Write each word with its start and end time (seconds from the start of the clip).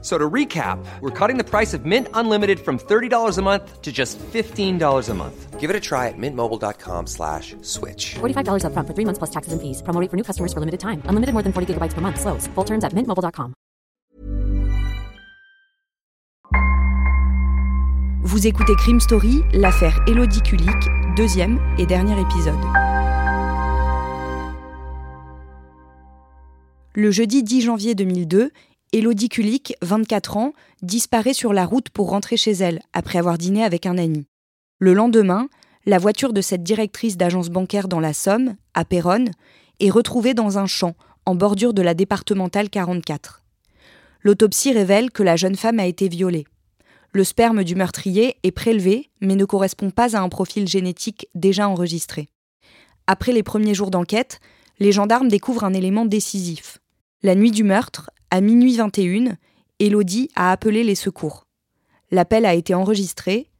So 0.00 0.16
to 0.16 0.30
recap, 0.30 0.78
we're 1.00 1.10
cutting 1.10 1.38
the 1.38 1.44
price 1.44 1.74
of 1.74 1.84
Mint 1.84 2.06
Unlimited 2.14 2.60
from 2.60 2.78
$30 2.78 3.36
a 3.36 3.42
month 3.42 3.82
to 3.82 3.90
just 3.90 4.16
$15 4.32 5.08
a 5.08 5.14
month. 5.14 5.58
Give 5.58 5.70
it 5.70 5.74
a 5.74 5.80
try 5.80 6.06
at 6.06 6.14
mintmobile.com 6.16 7.08
slash 7.08 7.56
switch. 7.62 8.14
$45 8.20 8.62
upfront 8.62 8.86
for 8.86 8.94
three 8.94 9.04
months 9.04 9.18
plus 9.18 9.30
taxes 9.30 9.52
and 9.52 9.60
fees. 9.60 9.82
Promo 9.82 10.00
rate 10.00 10.08
for 10.08 10.16
new 10.16 10.22
customers 10.22 10.52
for 10.52 10.60
limited 10.60 10.78
time. 10.78 11.02
Unlimited 11.06 11.32
more 11.34 11.42
than 11.42 11.52
40 11.52 11.74
gigabytes 11.74 11.94
per 11.94 12.00
month. 12.00 12.20
Slows. 12.20 12.46
Full 12.54 12.64
terms 12.64 12.84
at 12.84 12.92
mintmobile.com. 12.94 13.54
Vous 18.22 18.46
écoutez 18.46 18.74
Crime 18.76 19.00
Story, 19.00 19.42
l'affaire 19.54 19.98
Elodie 20.06 20.42
Kulik, 20.42 20.76
deuxième 21.16 21.58
et 21.78 21.86
dernier 21.86 22.20
épisode. 22.20 22.58
Le 26.94 27.10
jeudi 27.10 27.42
10 27.42 27.62
janvier 27.62 27.94
2002, 27.94 28.50
Elodie 28.92 29.28
Kulik, 29.28 29.74
24 29.82 30.38
ans, 30.38 30.54
disparaît 30.80 31.34
sur 31.34 31.52
la 31.52 31.66
route 31.66 31.90
pour 31.90 32.08
rentrer 32.08 32.38
chez 32.38 32.52
elle 32.52 32.80
après 32.94 33.18
avoir 33.18 33.36
dîné 33.36 33.62
avec 33.62 33.84
un 33.84 33.98
ami. 33.98 34.26
Le 34.78 34.94
lendemain, 34.94 35.48
la 35.84 35.98
voiture 35.98 36.32
de 36.32 36.40
cette 36.40 36.62
directrice 36.62 37.18
d'agence 37.18 37.50
bancaire 37.50 37.88
dans 37.88 38.00
la 38.00 38.14
Somme, 38.14 38.56
à 38.72 38.86
Péronne, 38.86 39.30
est 39.80 39.90
retrouvée 39.90 40.32
dans 40.32 40.58
un 40.58 40.66
champ 40.66 40.94
en 41.26 41.34
bordure 41.34 41.74
de 41.74 41.82
la 41.82 41.92
départementale 41.92 42.70
44. 42.70 43.42
L'autopsie 44.22 44.72
révèle 44.72 45.10
que 45.10 45.22
la 45.22 45.36
jeune 45.36 45.56
femme 45.56 45.80
a 45.80 45.86
été 45.86 46.08
violée. 46.08 46.46
Le 47.12 47.24
sperme 47.24 47.64
du 47.64 47.74
meurtrier 47.74 48.36
est 48.42 48.52
prélevé, 48.52 49.10
mais 49.20 49.36
ne 49.36 49.44
correspond 49.44 49.90
pas 49.90 50.16
à 50.16 50.20
un 50.20 50.30
profil 50.30 50.66
génétique 50.66 51.28
déjà 51.34 51.68
enregistré. 51.68 52.30
Après 53.06 53.32
les 53.32 53.42
premiers 53.42 53.74
jours 53.74 53.90
d'enquête, 53.90 54.40
les 54.78 54.92
gendarmes 54.92 55.28
découvrent 55.28 55.64
un 55.64 55.74
élément 55.74 56.06
décisif. 56.06 56.78
La 57.22 57.34
nuit 57.34 57.50
du 57.50 57.64
meurtre, 57.64 58.10
à 58.30 58.40
minuit 58.40 58.76
21, 58.76 59.36
Elodie 59.78 60.30
a 60.34 60.52
appelé 60.52 60.84
les 60.84 60.94
secours. 60.94 61.46
L'appel 62.10 62.46
a 62.46 62.54
été 62.54 62.74
enregistré, 62.74 63.50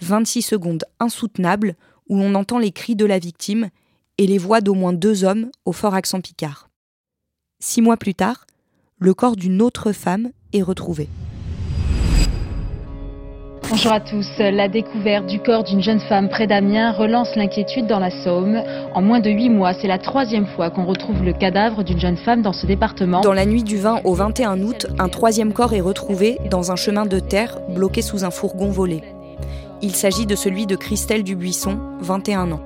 26 0.00 0.42
secondes 0.42 0.84
insoutenables 1.00 1.76
où 2.08 2.18
on 2.20 2.34
entend 2.34 2.58
les 2.58 2.72
cris 2.72 2.96
de 2.96 3.04
la 3.04 3.18
victime 3.18 3.68
et 4.18 4.26
les 4.26 4.38
voix 4.38 4.60
d'au 4.60 4.74
moins 4.74 4.92
deux 4.92 5.24
hommes 5.24 5.50
au 5.64 5.72
fort 5.72 5.94
accent 5.94 6.20
picard. 6.20 6.68
Six 7.60 7.82
mois 7.82 7.96
plus 7.96 8.14
tard, 8.14 8.46
le 8.98 9.14
corps 9.14 9.36
d'une 9.36 9.62
autre 9.62 9.92
femme 9.92 10.30
est 10.52 10.62
retrouvé. 10.62 11.08
Bonjour 13.70 13.92
à 13.92 14.00
tous. 14.00 14.26
La 14.38 14.66
découverte 14.68 15.26
du 15.26 15.40
corps 15.40 15.62
d'une 15.62 15.82
jeune 15.82 16.00
femme 16.00 16.30
près 16.30 16.46
d'Amiens 16.46 16.92
relance 16.92 17.36
l'inquiétude 17.36 17.86
dans 17.86 17.98
la 17.98 18.10
Somme. 18.10 18.62
En 18.94 19.02
moins 19.02 19.20
de 19.20 19.28
huit 19.28 19.50
mois, 19.50 19.74
c'est 19.74 19.86
la 19.86 19.98
troisième 19.98 20.46
fois 20.46 20.70
qu'on 20.70 20.86
retrouve 20.86 21.22
le 21.22 21.34
cadavre 21.34 21.84
d'une 21.84 22.00
jeune 22.00 22.16
femme 22.16 22.40
dans 22.40 22.54
ce 22.54 22.64
département. 22.64 23.20
Dans 23.20 23.34
la 23.34 23.44
nuit 23.44 23.62
du 23.62 23.76
20 23.76 24.00
au 24.04 24.14
21 24.14 24.62
août, 24.62 24.86
un 24.98 25.10
troisième 25.10 25.52
corps 25.52 25.74
est 25.74 25.82
retrouvé 25.82 26.38
dans 26.50 26.72
un 26.72 26.76
chemin 26.76 27.04
de 27.04 27.18
terre 27.18 27.58
bloqué 27.68 28.00
sous 28.00 28.24
un 28.24 28.30
fourgon 28.30 28.70
volé. 28.70 29.02
Il 29.82 29.94
s'agit 29.94 30.24
de 30.24 30.34
celui 30.34 30.64
de 30.64 30.74
Christelle 30.74 31.22
Dubuisson, 31.22 31.78
21 32.00 32.52
ans. 32.52 32.62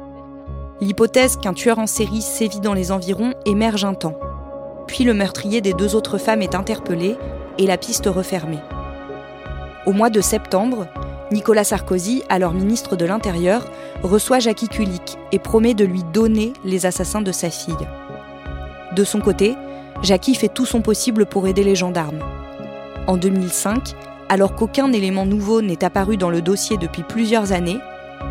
L'hypothèse 0.81 1.37
qu'un 1.37 1.53
tueur 1.53 1.81
en 1.81 1.89
série 1.89 2.22
sévit 2.22 2.61
dans 2.61 2.75
les 2.75 2.92
environs 2.92 3.34
émerge 3.44 3.84
un 3.84 3.94
temps. 3.94 4.19
Puis 4.87 5.03
le 5.03 5.14
meurtrier 5.14 5.61
des 5.61 5.72
deux 5.72 5.97
autres 5.97 6.19
femmes 6.19 6.42
est 6.42 6.55
interpellé 6.55 7.16
et 7.59 7.66
la 7.66 7.77
piste 7.77 8.06
refermée. 8.06 8.61
Au 9.84 9.92
mois 9.92 10.11
de 10.11 10.20
septembre, 10.20 10.86
Nicolas 11.33 11.64
Sarkozy, 11.64 12.22
alors 12.28 12.55
ministre 12.55 12.94
de 12.94 13.05
l'Intérieur, 13.05 13.64
reçoit 14.05 14.38
Jackie 14.38 14.69
Kulik 14.69 15.19
et 15.32 15.41
promet 15.41 15.75
de 15.75 15.84
lui 15.84 16.04
donner 16.12 16.53
les 16.65 16.87
assassins 16.87 17.20
de 17.20 17.32
sa 17.32 17.50
fille. 17.50 17.75
De 18.94 19.03
son 19.03 19.20
côté, 19.20 19.56
Jackie 20.03 20.37
fait 20.37 20.48
tout 20.48 20.66
son 20.66 20.82
possible 20.82 21.26
pour 21.26 21.48
aider 21.48 21.65
les 21.65 21.75
gendarmes. 21.75 22.20
En 23.09 23.16
2005, 23.16 23.94
alors 24.28 24.54
qu'aucun 24.54 24.93
élément 24.93 25.26
nouveau 25.26 25.62
n'est 25.62 25.82
apparu 25.82 26.16
dans 26.16 26.31
le 26.31 26.43
dossier 26.43 26.76
depuis 26.76 27.03
plusieurs 27.03 27.50
années, 27.50 27.78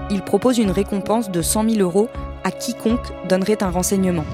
il 0.09 0.22
propose 0.22 0.57
une 0.57 0.72
récompense 0.72 1.31
de 1.31 1.41
100 1.41 1.69
000 1.69 1.81
euros 1.81 2.09
à 2.45 2.51
quiconque 2.51 3.12
donnerait 3.28 3.62
un 3.62 3.72
renseignement. 3.72 4.25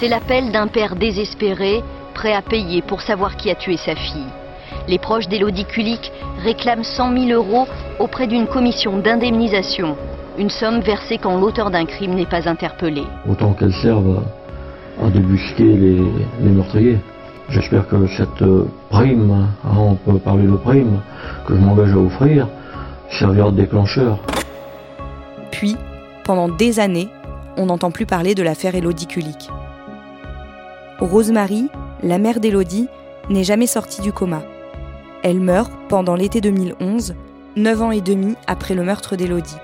C'est 0.00 0.08
l'appel 0.08 0.50
d'un 0.50 0.66
père 0.66 0.96
désespéré, 0.96 1.84
prêt 2.14 2.34
à 2.34 2.42
payer 2.42 2.82
pour 2.82 3.00
savoir 3.00 3.36
qui 3.36 3.48
a 3.48 3.54
tué 3.54 3.76
sa 3.76 3.94
fille. 3.94 4.26
Les 4.88 4.98
proches 4.98 5.28
d'Élodie 5.28 5.66
Kulik 5.66 6.10
réclament 6.42 6.82
100 6.82 7.12
000 7.26 7.26
euros 7.30 7.66
auprès 7.98 8.26
d'une 8.26 8.46
commission 8.46 8.98
d'indemnisation, 8.98 9.96
une 10.38 10.48
somme 10.48 10.80
versée 10.80 11.18
quand 11.18 11.38
l'auteur 11.38 11.70
d'un 11.70 11.84
crime 11.84 12.14
n'est 12.14 12.24
pas 12.24 12.48
interpellé. 12.48 13.02
Autant 13.30 13.52
qu'elle 13.52 13.74
serve 13.74 14.22
à, 15.04 15.10
débusquer 15.10 15.64
les, 15.64 16.02
les 16.40 16.50
meurtriers. 16.50 16.98
J'espère 17.50 17.86
que 17.86 18.06
cette 18.06 18.44
prime, 18.88 19.30
hein, 19.64 19.76
on 19.78 19.94
peut 19.94 20.18
parler 20.18 20.46
de 20.46 20.56
prime, 20.56 21.00
que 21.46 21.54
je 21.54 21.60
m'engage 21.60 21.92
à 21.92 21.98
offrir, 21.98 22.48
servira 23.10 23.50
de 23.50 23.56
déclencheur. 23.56 24.18
Puis, 25.50 25.76
pendant 26.24 26.48
des 26.48 26.80
années, 26.80 27.08
on 27.58 27.66
n'entend 27.66 27.90
plus 27.90 28.06
parler 28.06 28.34
de 28.34 28.42
l'affaire 28.42 28.74
Élodie 28.74 29.06
Kulik. 29.06 29.50
Rosemary, 30.98 31.68
la 32.02 32.18
mère 32.18 32.40
d'Élodie, 32.40 32.88
n'est 33.28 33.44
jamais 33.44 33.66
sortie 33.66 34.00
du 34.00 34.12
coma. 34.12 34.42
Elle 35.24 35.40
meurt 35.40 35.72
pendant 35.88 36.14
l'été 36.14 36.40
2011, 36.40 37.14
neuf 37.56 37.82
ans 37.82 37.90
et 37.90 38.00
demi 38.00 38.34
après 38.46 38.74
le 38.74 38.84
meurtre 38.84 39.16
d'Élodie. 39.16 39.56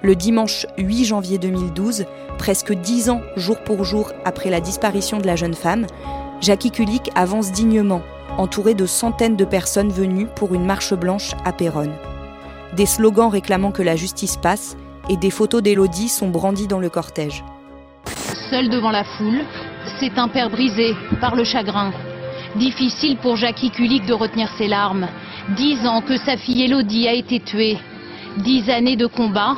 Le 0.00 0.14
dimanche 0.14 0.64
8 0.78 1.04
janvier 1.04 1.38
2012, 1.38 2.06
presque 2.38 2.72
dix 2.72 3.10
ans 3.10 3.20
jour 3.36 3.58
pour 3.58 3.84
jour 3.84 4.12
après 4.24 4.48
la 4.48 4.60
disparition 4.60 5.18
de 5.18 5.26
la 5.26 5.36
jeune 5.36 5.54
femme, 5.54 5.86
Jackie 6.40 6.70
Kulik 6.70 7.10
avance 7.14 7.52
dignement, 7.52 8.00
entouré 8.38 8.72
de 8.74 8.86
centaines 8.86 9.36
de 9.36 9.44
personnes 9.44 9.90
venues 9.90 10.28
pour 10.34 10.54
une 10.54 10.64
marche 10.64 10.94
blanche 10.94 11.32
à 11.44 11.52
Péronne. 11.52 11.94
Des 12.74 12.86
slogans 12.86 13.28
réclamant 13.28 13.72
que 13.72 13.82
la 13.82 13.96
justice 13.96 14.36
passe 14.36 14.76
et 15.10 15.16
des 15.16 15.30
photos 15.30 15.62
d'Élodie 15.62 16.08
sont 16.08 16.28
brandies 16.28 16.68
dans 16.68 16.78
le 16.78 16.88
cortège. 16.88 17.44
Seul 18.50 18.70
devant 18.70 18.90
la 18.92 19.04
foule, 19.04 19.40
c'est 20.00 20.16
un 20.16 20.28
père 20.28 20.48
brisé 20.48 20.94
par 21.20 21.34
le 21.34 21.44
chagrin. 21.44 21.92
Difficile 22.56 23.16
pour 23.18 23.36
Jackie 23.36 23.70
Kulik 23.70 24.06
de 24.06 24.14
retenir 24.14 24.48
ses 24.56 24.68
larmes. 24.68 25.08
Dix 25.56 25.86
ans 25.86 26.00
que 26.00 26.16
sa 26.16 26.36
fille 26.36 26.64
Elodie 26.64 27.06
a 27.06 27.12
été 27.12 27.40
tuée. 27.40 27.78
Dix 28.38 28.68
années 28.70 28.96
de 28.96 29.06
combat 29.06 29.54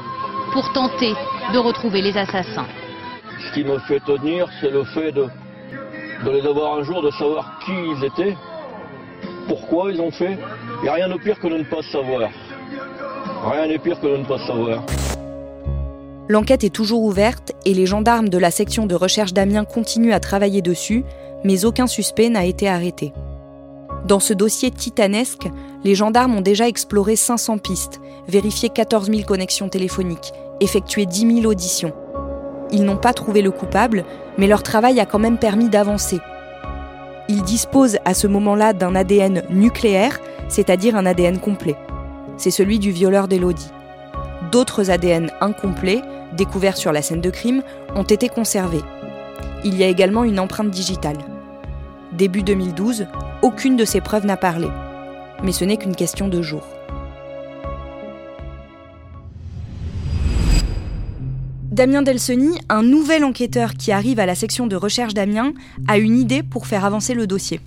pour 0.52 0.72
tenter 0.72 1.14
de 1.52 1.58
retrouver 1.58 2.02
les 2.02 2.16
assassins. 2.16 2.66
Ce 3.46 3.54
qui 3.54 3.64
me 3.64 3.78
fait 3.80 4.00
tenir, 4.00 4.48
c'est 4.60 4.70
le 4.70 4.84
fait 4.84 5.12
de, 5.12 5.26
de 6.24 6.30
les 6.30 6.46
avoir 6.46 6.78
un 6.78 6.82
jour, 6.82 7.02
de 7.02 7.10
savoir 7.12 7.60
qui 7.64 7.72
ils 7.72 8.04
étaient, 8.04 8.36
pourquoi 9.48 9.92
ils 9.92 10.00
ont 10.00 10.10
fait. 10.10 10.38
Il 10.78 10.82
n'y 10.82 10.88
a 10.88 10.94
rien 10.94 11.08
de 11.08 11.18
pire 11.18 11.38
que 11.38 11.48
de 11.48 11.58
ne 11.58 11.64
pas 11.64 11.82
savoir. 11.82 12.30
Rien 13.44 13.66
n'est 13.68 13.78
pire 13.78 14.00
que 14.00 14.06
de 14.06 14.16
ne 14.16 14.24
pas 14.24 14.38
savoir. 14.46 14.84
L'enquête 16.28 16.62
est 16.62 16.74
toujours 16.74 17.02
ouverte 17.02 17.52
et 17.64 17.74
les 17.74 17.86
gendarmes 17.86 18.28
de 18.28 18.38
la 18.38 18.50
section 18.50 18.86
de 18.86 18.94
recherche 18.94 19.32
d'Amiens 19.32 19.64
continuent 19.64 20.12
à 20.12 20.20
travailler 20.20 20.62
dessus, 20.62 21.04
mais 21.44 21.64
aucun 21.64 21.86
suspect 21.86 22.28
n'a 22.28 22.44
été 22.44 22.68
arrêté. 22.68 23.12
Dans 24.06 24.20
ce 24.20 24.32
dossier 24.32 24.70
titanesque, 24.70 25.48
les 25.84 25.94
gendarmes 25.94 26.34
ont 26.34 26.40
déjà 26.40 26.68
exploré 26.68 27.16
500 27.16 27.58
pistes, 27.58 28.00
vérifié 28.28 28.68
14 28.68 29.10
000 29.10 29.22
connexions 29.22 29.68
téléphoniques, 29.68 30.32
effectué 30.60 31.06
10 31.06 31.40
000 31.42 31.50
auditions. 31.50 31.92
Ils 32.72 32.84
n'ont 32.84 32.96
pas 32.96 33.12
trouvé 33.12 33.42
le 33.42 33.50
coupable, 33.50 34.04
mais 34.38 34.46
leur 34.46 34.62
travail 34.62 35.00
a 35.00 35.06
quand 35.06 35.18
même 35.18 35.38
permis 35.38 35.68
d'avancer. 35.68 36.20
Ils 37.28 37.42
disposent 37.42 37.98
à 38.04 38.14
ce 38.14 38.26
moment-là 38.26 38.72
d'un 38.72 38.94
ADN 38.94 39.42
nucléaire, 39.50 40.18
c'est-à-dire 40.48 40.97
un 40.97 41.06
ADN 41.06 41.38
complet. 41.38 41.76
C'est 42.36 42.50
celui 42.50 42.78
du 42.78 42.91
violeur 42.91 43.28
d'Elodie. 43.28 43.70
D'autres 44.50 44.91
ADN 44.91 45.30
incomplets, 45.41 46.03
découverts 46.36 46.76
sur 46.76 46.92
la 46.92 47.03
scène 47.03 47.20
de 47.20 47.30
crime, 47.30 47.62
ont 47.94 48.03
été 48.03 48.28
conservés. 48.28 48.82
Il 49.62 49.77
y 49.77 49.84
a 49.84 49.89
également 49.89 50.24
une 50.24 50.41
empreinte 50.41 50.71
digitale. 50.71 51.18
Début 52.12 52.42
2012, 52.42 53.07
aucune 53.42 53.77
de 53.77 53.84
ces 53.84 54.01
preuves 54.01 54.24
n'a 54.24 54.39
parlé. 54.39 54.68
Mais 55.42 55.53
ce 55.53 55.65
n'est 55.65 55.77
qu'une 55.77 55.95
question 55.95 56.28
de 56.28 56.41
jours. 56.41 56.66
Damien 61.71 62.03
Delseny, 62.03 62.59
un 62.71 62.83
nouvel 62.83 63.22
enquêteur 63.22 63.74
qui 63.74 63.92
arrive 63.92 64.18
à 64.18 64.27
la 64.27 64.34
section 64.34 64.66
de 64.66 64.77
recherche 64.77 65.15
d'Amiens, 65.15 65.53
a 65.89 65.98
une 65.98 66.18
idée 66.18 66.42
pour 66.42 66.66
faire 66.66 66.86
avancer 66.86 67.13
le 67.13 67.27
dossier. 67.27 67.60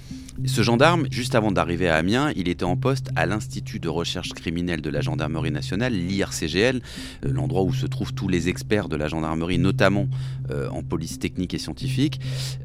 Ce 0.46 0.62
gendarme, 0.62 1.06
juste 1.12 1.36
avant 1.36 1.52
d'arriver 1.52 1.88
à 1.88 1.96
Amiens, 1.96 2.32
il 2.36 2.50
était 2.50 2.64
en 2.64 2.76
poste 2.76 3.10
à 3.16 3.26
l'Institut 3.26 3.80
de 3.80 3.88
recherche 3.88 4.30
criminelle 4.34 4.82
de 4.82 4.90
la 4.90 5.00
gendarmerie 5.00 5.52
nationale, 5.52 5.94
l'IRCGL, 5.94 6.82
euh, 7.26 7.32
l'endroit 7.32 7.64
où 7.64 7.74
se 7.74 7.86
trouvent 7.86 8.14
tous 8.14 8.28
les 8.28 8.50
experts 8.50 8.90
de 8.90 8.96
la 8.96 9.08
gendarmerie, 9.08 9.60
notamment 9.60 10.08
euh, 10.50 10.70
en 10.70 10.82
police 10.82 11.20
technique 11.20 11.54
et 11.54 11.60
scientifique. 11.60 12.20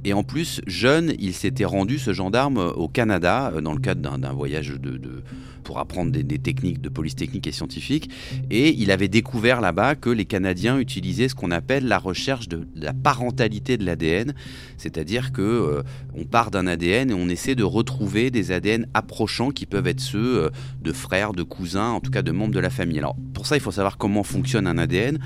Et 0.05 0.13
en 0.13 0.25
plus, 0.25 0.61
jeune, 0.67 1.13
il 1.19 1.35
s'était 1.35 1.67
rendu, 1.67 1.99
ce 1.99 2.13
gendarme, 2.13 2.59
au 2.59 2.89
Canada, 2.89 3.53
euh, 3.55 3.61
dans 3.61 3.75
le 3.75 3.81
cadre 3.81 4.01
d'un 4.19 4.33
voyage 4.33 4.71
de, 4.71 5.23
pour 5.69 5.79
apprendre 5.79 6.11
des, 6.11 6.39
techniques 6.39 6.81
de 6.81 6.89
police 6.89 7.15
technique 7.15 7.47
et 7.47 7.53
scientifique. 7.53 8.09
Et 8.51 8.75
il 8.81 8.91
avait 8.91 9.09
découvert 9.09 9.61
là-bas 9.61 9.97
que 9.97 10.09
les 10.09 10.25
Canadiens 10.25 10.79
utilisaient 10.79 11.29
ce 11.29 11.35
qu'on 11.35 11.51
appelle 11.51 11.87
la 11.87 11.99
recherche 11.99 12.49
de, 12.49 12.67
la 12.75 12.95
parentalité 12.95 13.77
de 13.77 13.85
l'ADN, 13.85 14.33
c'est-à-dire 14.79 15.31
que 15.31 15.83
on 16.19 16.25
part 16.25 16.51
d'un 16.51 16.67
ADN 16.67 17.11
et 17.11 17.15
on 17.15 17.29
essaie 17.29 17.55
de 17.55 17.65
retrouver 17.65 18.31
des 18.31 18.51
ADN 18.51 18.87
approchants 18.95 19.51
qui 19.51 19.67
peuvent 19.67 19.87
être 19.87 20.01
ceux 20.01 20.45
euh, 20.45 20.51
de 20.83 20.93
frères, 20.93 21.33
de 21.33 21.43
cousins, 21.43 21.91
en 21.91 22.01
tout 22.01 22.11
cas 22.11 22.23
de 22.23 22.33
membres 22.33 22.55
de 22.55 22.61
la 22.61 22.71
famille. 22.71 22.99
Alors 22.99 23.17
pour 23.35 23.47
ça, 23.47 23.57
il 23.57 23.61
faut 23.61 23.71
savoir 23.71 23.99
comment 23.99 24.23
fonctionne 24.23 24.67
un 24.67 24.79
ADN. 24.79 25.19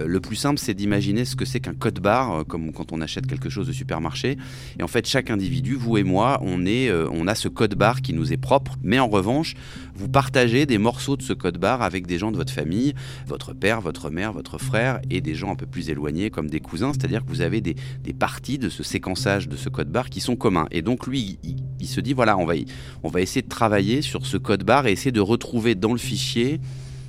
Euh, 0.00 0.06
le 0.06 0.20
plus 0.20 0.36
simple, 0.36 0.58
c'est 0.58 0.74
d'imaginer 0.74 1.24
ce 1.24 1.36
que 1.36 1.44
c'est 1.44 1.60
qu'un 1.60 1.74
code 1.74 2.00
barre, 2.00 2.40
euh, 2.40 2.44
comme 2.44 2.72
quand 2.72 2.92
on 2.92 3.00
achète 3.00 3.26
quelque 3.26 3.50
chose 3.50 3.66
de 3.66 3.72
supermarché. 3.72 4.38
Et 4.78 4.82
en 4.82 4.88
fait, 4.88 5.06
chaque 5.06 5.30
individu, 5.30 5.74
vous 5.74 5.98
et 5.98 6.04
moi, 6.04 6.40
on, 6.42 6.64
est, 6.66 6.90
on 6.92 7.26
a 7.26 7.34
ce 7.34 7.48
code 7.48 7.74
barre 7.74 8.00
qui 8.00 8.12
nous 8.12 8.32
est 8.32 8.36
propre, 8.36 8.76
mais 8.82 8.98
en 8.98 9.08
revanche, 9.08 9.54
vous 9.98 10.08
partagez 10.08 10.64
des 10.64 10.78
morceaux 10.78 11.16
de 11.16 11.22
ce 11.22 11.32
code 11.32 11.58
barre 11.58 11.82
avec 11.82 12.06
des 12.06 12.18
gens 12.18 12.30
de 12.30 12.36
votre 12.36 12.52
famille, 12.52 12.94
votre 13.26 13.52
père, 13.52 13.80
votre 13.80 14.10
mère, 14.10 14.32
votre 14.32 14.56
frère 14.56 15.00
et 15.10 15.20
des 15.20 15.34
gens 15.34 15.50
un 15.50 15.56
peu 15.56 15.66
plus 15.66 15.90
éloignés 15.90 16.30
comme 16.30 16.48
des 16.48 16.60
cousins, 16.60 16.92
c'est-à-dire 16.92 17.24
que 17.24 17.30
vous 17.30 17.40
avez 17.40 17.60
des, 17.60 17.74
des, 18.02 18.12
parties 18.12 18.58
de 18.58 18.68
ce 18.68 18.84
séquençage 18.84 19.48
de 19.48 19.56
ce 19.56 19.68
code 19.68 19.90
barre 19.90 20.08
qui 20.08 20.20
sont 20.20 20.36
communs. 20.36 20.68
Et 20.70 20.82
donc 20.82 21.06
lui, 21.08 21.38
il, 21.80 21.86
se 21.88 22.00
dit 22.00 22.12
voilà, 22.12 22.38
on 22.38 22.46
va, 22.46 22.54
on 23.02 23.08
va 23.08 23.20
essayer 23.20 23.42
de 23.42 23.48
travailler 23.48 24.00
sur 24.00 24.24
ce 24.24 24.36
code 24.36 24.62
barre 24.62 24.86
et 24.86 24.92
essayer 24.92 25.12
de 25.12 25.20
retrouver 25.20 25.74
dans 25.74 25.92
le 25.92 25.98
fichier 25.98 26.60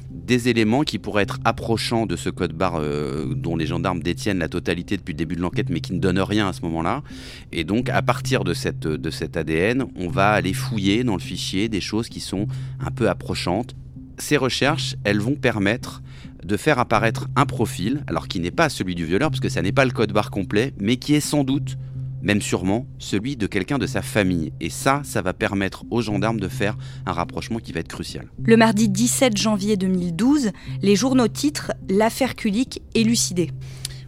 des 0.10 0.50
éléments 0.50 0.84
qui 0.84 0.98
pourraient 0.98 1.24
être 1.24 1.40
approchants 1.46 2.06
de 2.06 2.16
ce 2.16 2.30
code 2.30 2.54
barre 2.54 2.80
euh, 2.80 3.34
dont 3.36 3.56
les 3.56 3.68
gendarmes 3.68 4.02
détiennent 4.02 4.40
la 4.40 4.50
totalité 4.50 4.98
depuis 4.98 5.14
le 5.14 5.18
début 5.18 5.36
de 5.36 5.42
l'enquête 5.42 5.70
mais 5.70 5.82
qui 5.82 5.94
ne 5.94 6.00
donnent 6.00 6.20
rien 6.20 6.48
à 6.48 6.54
ce 6.54 6.62
moment-là. 6.62 7.04
Et 7.52 7.64
donc 7.64 7.90
à 7.90 8.02
partir 8.02 8.44
de, 8.44 8.54
cette, 8.54 8.82
de 8.82 9.10
cet 9.10 9.38
ADN, 9.38 9.86
on 9.96 10.10
va 10.10 10.32
aller 10.32 10.54
fouiller 10.54 11.04
dans 11.04 11.14
le 11.14 11.22
fichier 11.22 11.70
des 11.70 11.82
choses 11.82 12.10
qui 12.10 12.20
sont 12.20 12.48
un 12.80 12.92
peu 12.92 13.10
approchantes. 13.10 13.76
Ces 14.18 14.38
recherches, 14.38 14.96
elles 15.04 15.20
vont 15.20 15.36
permettre 15.36 16.02
de 16.44 16.58
faire 16.58 16.80
apparaître 16.80 17.28
un 17.36 17.46
profil, 17.46 18.04
alors 18.08 18.28
qui 18.28 18.40
n'est 18.40 18.52
pas 18.52 18.70
celui 18.70 18.96
du 18.96 19.06
violeur, 19.06 19.30
parce 19.30 19.40
que 19.40 19.50
ça 19.50 19.62
n'est 19.62 19.72
pas 19.72 19.86
le 19.86 19.92
code 19.92 20.12
barre 20.12 20.32
complet, 20.32 20.74
mais 20.80 20.98
qui 20.98 21.14
est 21.14 21.20
sans 21.20 21.44
doute 21.44 21.78
même 22.22 22.42
sûrement 22.42 22.88
celui 22.98 23.36
de 23.36 23.48
quelqu'un 23.48 23.78
de 23.78 23.88
sa 23.88 24.02
famille. 24.02 24.52
Et 24.60 24.70
ça, 24.70 25.02
ça 25.04 25.22
va 25.22 25.34
permettre 25.34 25.86
aux 25.90 26.02
gendarmes 26.02 26.40
de 26.40 26.48
faire 26.48 26.78
un 27.06 27.14
rapprochement 27.14 27.60
qui 27.60 27.72
va 27.72 27.80
être 27.80 27.88
crucial. 27.88 28.28
Le 28.44 28.58
mardi 28.58 28.90
17 28.90 29.38
janvier 29.38 29.78
2012, 29.78 30.52
les 30.82 30.96
journaux 30.96 31.28
titrent 31.28 31.74
L'affaire 31.90 32.36
Kulik 32.36 32.82
élucidée. 32.96 33.52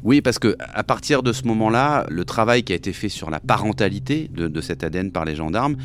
Oui, 0.03 0.21
parce 0.21 0.39
que 0.39 0.55
à 0.59 0.83
partir 0.83 1.21
de 1.21 1.31
ce 1.31 1.43
moment-là, 1.43 2.07
le 2.09 2.25
travail 2.25 2.63
qui 2.63 2.73
a 2.73 2.75
été 2.75 2.91
fait 2.91 3.09
sur 3.09 3.29
la 3.29 3.39
parentalité 3.39 4.31
de, 4.33 4.47
de, 4.47 4.61
cet 4.61 4.83
ADN 4.83 5.11
par 5.11 5.25
les 5.25 5.35
gendarmes 5.35 5.75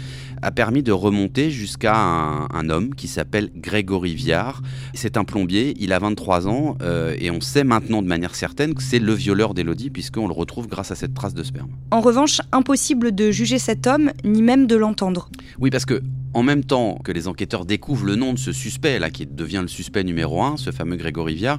a 0.43 0.50
permis 0.50 0.83
de 0.83 0.93
remonter 0.93 1.50
jusqu'à 1.50 1.97
un, 1.97 2.49
un, 2.53 2.71
homme 2.71 2.94
qui 2.94 3.09
s'appelle 3.09 3.50
Grégory 3.56 4.15
Viard. 4.15 4.62
C'est 4.94 5.17
un 5.17 5.25
plombier, 5.25 5.75
il 5.79 5.93
a 5.93 5.99
23 5.99 6.49
ans 6.49 6.77
euh, 6.83 7.15
et 7.19 7.31
on 7.31 7.41
sait 7.41 7.65
maintenant 7.65 8.03
de 8.03 8.09
manière 8.09 8.35
certaine 8.35 8.75
que 8.75 8.83
c'est 8.83 8.99
le 8.99 9.12
violeur 9.12 9.55
d'Elodie 9.55 9.91
puisqu'on 9.91 10.27
le 10.27 10.33
retrouve 10.33 10.69
grâce 10.69 10.91
à 10.91 10.94
cette 10.94 11.15
trace 11.15 11.35
de 11.35 11.43
sperme. 11.43 11.71
En 11.91 12.00
revanche, 12.00 12.41
impossible 12.53 13.15
de 13.15 13.31
juger 13.31 13.59
cet 13.59 13.87
homme 13.87 14.12
ni 14.25 14.43
même 14.43 14.67
de 14.67 14.77
l'entendre. 14.77 15.31
Oui, 15.59 15.71
parce 15.71 15.85
que 15.85 16.03
en 16.35 16.43
même 16.43 16.65
temps 16.65 16.99
que 17.03 17.12
les 17.12 17.29
enquêteurs 17.29 17.65
découvrent 17.65 18.05
le 18.05 18.15
nom 18.15 18.35
de 18.35 18.38
ce 18.38 18.53
suspect, 18.53 18.99
là, 18.99 19.09
qui 19.09 19.25
devient 19.25 19.61
le 19.62 19.69
suspect 19.69 20.05
numéro 20.05 20.43
un, 20.43 20.59
ce 20.59 20.71
fameux 20.71 20.97
Grégory 20.97 21.35
Viard, 21.35 21.59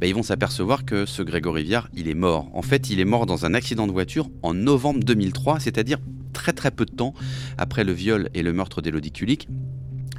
ben, 0.00 0.08
ils 0.08 0.14
vont 0.14 0.24
s'apercevoir 0.24 0.84
que 0.84 1.06
ce 1.06 1.22
Grégory 1.22 1.62
Viard, 1.62 1.88
il 1.94 2.08
est 2.08 2.14
mort. 2.14 2.48
En 2.52 2.62
fait, 2.62 2.90
il 2.90 2.98
est 2.98 3.04
mort 3.04 3.26
dans 3.26 3.46
un 3.46 3.54
accident 3.54 3.86
de 3.86 3.92
voiture 3.92 4.28
en 4.42 4.52
novembre 4.52 4.98
2003, 5.04 5.60
c'est-à-dire 5.60 5.98
très 6.36 6.52
très 6.52 6.70
peu 6.70 6.84
de 6.84 6.92
temps 6.92 7.14
après 7.56 7.82
le 7.82 7.92
viol 7.92 8.28
et 8.34 8.42
le 8.42 8.52
meurtre 8.52 8.82
d'Élodie 8.82 9.10
Kulik. 9.10 9.48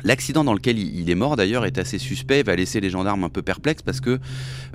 L'accident 0.03 0.43
dans 0.43 0.53
lequel 0.53 0.77
il 0.77 1.09
est 1.09 1.15
mort 1.15 1.35
d'ailleurs 1.35 1.65
est 1.65 1.77
assez 1.77 1.97
suspect, 1.97 2.43
va 2.43 2.55
laisser 2.55 2.79
les 2.79 2.89
gendarmes 2.89 3.23
un 3.23 3.29
peu 3.29 3.41
perplexes 3.41 3.81
parce 3.81 3.99
que 3.99 4.19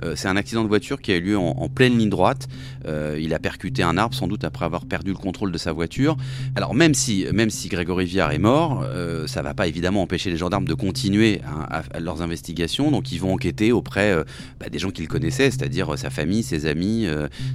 euh, 0.03 0.15
c'est 0.15 0.27
un 0.27 0.35
accident 0.35 0.63
de 0.63 0.67
voiture 0.67 1.01
qui 1.01 1.11
a 1.11 1.15
eu 1.15 1.21
lieu 1.21 1.37
en, 1.37 1.69
pleine 1.69 1.97
ligne 1.97 2.09
droite. 2.09 2.47
Euh, 2.85 3.17
il 3.19 3.33
a 3.33 3.39
percuté 3.39 3.83
un 3.83 3.97
arbre 3.97 4.15
sans 4.15 4.27
doute 4.27 4.43
après 4.43 4.65
avoir 4.65 4.85
perdu 4.85 5.11
le 5.11 5.17
contrôle 5.17 5.51
de 5.51 5.57
sa 5.57 5.71
voiture. 5.71 6.17
Alors 6.55 6.75
même 6.75 6.93
si, 6.93 7.25
même 7.33 7.49
si 7.49 7.69
Grégory 7.69 8.05
Viard 8.05 8.31
est 8.31 8.37
mort, 8.37 8.83
euh, 8.83 9.25
ça 9.27 9.41
va 9.41 9.53
pas 9.53 9.67
évidemment 9.67 10.01
empêcher 10.01 10.29
les 10.29 10.37
gendarmes 10.37 10.67
de 10.67 10.73
continuer 10.73 11.41
à, 11.69 11.99
leurs 11.99 12.21
investigations. 12.21 12.91
Donc 12.91 13.11
ils 13.11 13.19
vont 13.19 13.33
enquêter 13.33 13.71
auprès 13.71 14.11
euh, 14.11 14.23
bah, 14.59 14.69
des 14.69 14.79
gens 14.79 14.91
qu'ils 14.91 15.07
connaissaient, 15.07 15.49
c'est-à-dire 15.51 15.97
sa 15.97 16.09
famille, 16.09 16.43
ses 16.43 16.65
amis, 16.65 17.07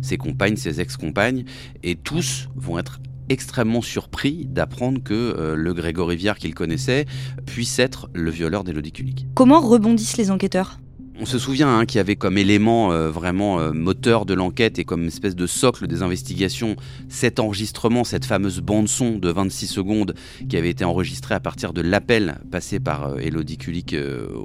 ses 0.02 0.16
compagnes, 0.16 0.56
ses 0.56 0.80
ex-compagnes. 0.80 1.44
Et 1.82 1.96
tous 1.96 2.48
vont 2.56 2.78
être 2.78 2.98
extrêmement 3.28 3.82
surpris 3.82 4.46
d'apprendre 4.46 5.02
que 5.02 5.14
euh, 5.14 5.54
le 5.54 5.74
Grégory 5.74 6.16
Viard 6.16 6.38
qu'il 6.38 6.54
connaissait 6.54 7.06
puisse 7.46 7.78
être 7.78 8.08
le 8.14 8.30
violeur 8.30 8.64
d'Élodie 8.64 8.92
Kulik. 8.92 9.26
Comment 9.34 9.60
rebondissent 9.60 10.16
les 10.16 10.30
enquêteurs? 10.30 10.78
On 11.20 11.26
se 11.26 11.38
souvient 11.38 11.80
hein, 11.80 11.84
qu'il 11.84 11.98
y 11.98 12.00
avait 12.00 12.14
comme 12.14 12.38
élément 12.38 12.92
euh, 12.92 13.10
vraiment 13.10 13.58
euh, 13.58 13.72
moteur 13.72 14.24
de 14.24 14.34
l'enquête 14.34 14.78
et 14.78 14.84
comme 14.84 15.04
espèce 15.06 15.34
de 15.34 15.48
socle 15.48 15.88
des 15.88 16.02
investigations 16.02 16.76
cet 17.08 17.40
enregistrement, 17.40 18.04
cette 18.04 18.24
fameuse 18.24 18.60
bande-son 18.60 19.18
de 19.18 19.28
26 19.28 19.66
secondes 19.66 20.14
qui 20.48 20.56
avait 20.56 20.70
été 20.70 20.84
enregistrée 20.84 21.34
à 21.34 21.40
partir 21.40 21.72
de 21.72 21.80
l'appel 21.80 22.38
passé 22.52 22.78
par 22.78 23.08
euh, 23.08 23.16
Elodie 23.16 23.58
Kulik 23.58 23.96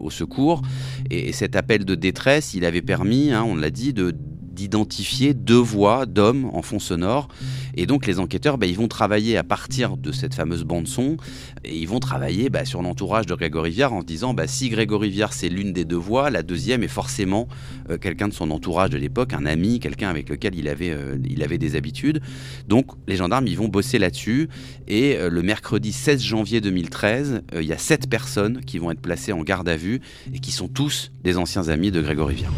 au 0.02 0.10
secours. 0.10 0.64
Et, 1.12 1.30
et, 1.30 1.32
cet 1.32 1.56
appel 1.56 1.86
de 1.86 1.94
détresse, 1.94 2.56
il 2.56 2.66
avait 2.66 2.82
permis, 2.82 3.32
hein, 3.32 3.44
on 3.48 3.56
l'a 3.56 3.70
dit, 3.70 3.94
de 3.94 4.16
d'identifier 4.54 5.34
deux 5.34 5.56
voix 5.56 6.06
d'hommes 6.06 6.50
en 6.54 6.62
fond 6.62 6.80
sonore. 6.80 7.28
Et 7.76 7.86
donc 7.86 8.06
les 8.06 8.20
enquêteurs, 8.20 8.58
bah, 8.58 8.68
ils 8.68 8.76
vont 8.76 8.88
travailler 8.88 9.38
à 9.38 9.44
partir 9.44 9.98
de 9.98 10.12
cette 10.12 10.36
fameuse 10.36 10.64
bande 10.64 10.88
son, 10.88 11.18
et 11.64 11.76
ils 11.76 11.88
vont 11.88 12.00
travailler 12.00 12.50
bah, 12.50 12.66
sur 12.66 12.82
l'entourage 12.82 13.26
de 13.26 13.34
Grégory 13.36 13.72
Viard 13.72 13.94
en 13.94 14.02
se 14.02 14.06
disant, 14.06 14.34
bah, 14.34 14.48
si 14.48 14.70
Grégory 14.70 15.10
Viard 15.10 15.34
c'est 15.34 15.50
l'une 15.50 15.74
des 15.74 15.86
deux 15.86 15.98
voix, 15.98 16.30
la 16.30 16.44
deuxième 16.44 16.84
est 16.84 16.88
forcément 16.88 17.48
euh, 17.90 17.98
quelqu'un 17.98 18.28
de 18.28 18.34
son 18.34 18.52
entourage 18.52 18.92
de 18.92 18.98
l'époque, 18.98 19.34
un 19.34 19.46
ami, 19.46 19.80
quelqu'un 19.80 20.10
avec 20.10 20.30
lequel 20.30 20.56
il 20.56 20.68
avait, 20.68 20.92
euh, 20.92 21.18
il 21.28 21.42
avait 21.44 21.58
des 21.58 21.76
habitudes. 21.76 22.22
Donc 22.68 22.88
les 23.08 23.16
gendarmes, 23.16 23.48
ils 23.48 23.58
vont 23.58 23.68
bosser 23.68 23.98
là-dessus, 23.98 24.50
et 24.88 25.16
euh, 25.16 25.30
le 25.30 25.42
mercredi 25.42 25.92
16 25.92 26.22
janvier 26.22 26.62
2013, 26.62 27.44
il 27.56 27.64
y 27.64 27.74
a 27.74 27.78
sept 27.78 28.10
personnes 28.10 28.62
qui 28.66 28.78
vont 28.78 28.92
être 28.92 29.02
placées 29.02 29.34
en 29.34 29.42
garde 29.42 29.68
à 29.68 29.76
vue, 29.76 30.02
et 30.34 30.40
qui 30.40 30.52
sont 30.52 30.68
tous 30.68 31.12
des 31.24 31.38
anciens 31.38 31.70
amis 31.70 31.92
de 31.92 32.02
Grégory 32.02 32.36
Viard. 32.36 32.54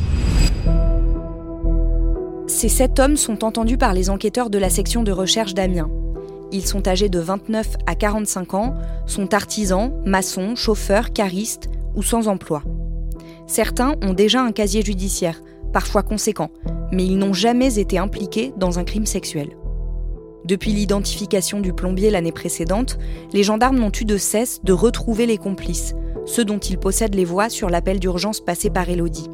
Ces 2.56 2.70
sept 2.70 3.02
hommes 3.02 3.18
sont 3.18 3.44
entendus 3.44 3.78
par 3.78 3.94
les 3.94 4.10
enquêteurs 4.10 4.50
de 4.50 4.58
la 4.58 4.70
section 4.70 5.04
de 5.04 5.12
recherche 5.12 5.54
d'Amiens. 5.54 5.90
Ils 6.54 6.66
sont 6.66 6.88
âgés 6.88 7.10
de 7.10 7.20
29 7.20 7.76
à 7.86 7.96
45 7.96 8.54
ans, 8.54 8.76
sont 9.08 9.34
artisans, 9.34 9.92
maçons, 10.06 10.56
chauffeurs, 10.56 11.12
caristes 11.12 11.70
ou 11.96 12.02
sans 12.02 12.30
emploi. 12.30 12.64
Certains 13.46 13.96
ont 14.02 14.14
déjà 14.14 14.42
un 14.42 14.54
casier 14.54 14.84
judiciaire, 14.84 15.42
parfois 15.74 16.02
conséquent, 16.02 16.50
mais 16.94 17.06
ils 17.06 17.18
n'ont 17.18 17.34
jamais 17.34 17.78
été 17.78 17.98
impliqués 17.98 18.54
dans 18.56 18.80
un 18.80 18.86
crime 18.86 19.06
sexuel. 19.06 19.50
Depuis 20.46 20.72
l'identification 20.72 21.60
du 21.60 21.74
plombier 21.74 22.10
l'année 22.10 22.32
précédente, 22.32 22.98
les 23.34 23.44
gendarmes 23.44 23.80
n'ont 23.80 23.92
eu 24.00 24.06
de 24.06 24.16
cesse 24.16 24.62
de 24.64 24.72
retrouver 24.72 25.26
les 25.26 25.38
complices, 25.38 25.94
ceux 26.26 26.46
dont 26.46 26.60
ils 26.60 26.78
possèdent 26.78 27.16
les 27.16 27.26
voix 27.26 27.50
sur 27.50 27.70
l'appel 27.70 28.00
d'urgence 28.00 28.40
passé 28.40 28.70
par 28.70 28.90
Elodie 28.90 29.28